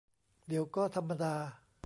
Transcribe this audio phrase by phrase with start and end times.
[0.47, 1.33] เดี๋ยวก็ธรรมดา